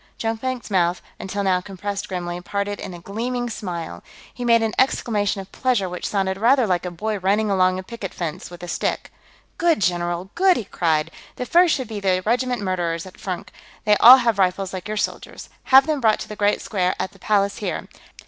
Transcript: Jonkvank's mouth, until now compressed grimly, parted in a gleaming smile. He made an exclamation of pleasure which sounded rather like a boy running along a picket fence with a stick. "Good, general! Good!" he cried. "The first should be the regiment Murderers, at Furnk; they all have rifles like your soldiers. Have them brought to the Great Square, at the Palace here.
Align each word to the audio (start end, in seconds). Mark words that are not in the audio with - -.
Jonkvank's 0.17 0.71
mouth, 0.71 0.99
until 1.19 1.43
now 1.43 1.61
compressed 1.61 2.09
grimly, 2.09 2.41
parted 2.41 2.79
in 2.79 2.95
a 2.95 2.99
gleaming 2.99 3.51
smile. 3.51 4.01
He 4.33 4.43
made 4.43 4.63
an 4.63 4.73
exclamation 4.79 5.41
of 5.41 5.51
pleasure 5.51 5.87
which 5.87 6.07
sounded 6.07 6.39
rather 6.39 6.65
like 6.65 6.87
a 6.87 6.89
boy 6.89 7.19
running 7.19 7.51
along 7.51 7.77
a 7.77 7.83
picket 7.83 8.11
fence 8.11 8.49
with 8.49 8.63
a 8.63 8.67
stick. 8.67 9.13
"Good, 9.59 9.79
general! 9.79 10.31
Good!" 10.33 10.57
he 10.57 10.63
cried. 10.65 11.11
"The 11.35 11.45
first 11.45 11.75
should 11.75 11.87
be 11.87 11.99
the 11.99 12.23
regiment 12.25 12.63
Murderers, 12.63 13.05
at 13.05 13.19
Furnk; 13.19 13.49
they 13.85 13.95
all 13.97 14.17
have 14.17 14.39
rifles 14.39 14.73
like 14.73 14.87
your 14.87 14.97
soldiers. 14.97 15.49
Have 15.65 15.85
them 15.85 16.01
brought 16.01 16.19
to 16.21 16.27
the 16.27 16.35
Great 16.35 16.61
Square, 16.61 16.95
at 16.99 17.11
the 17.11 17.19
Palace 17.19 17.57
here. 17.57 17.87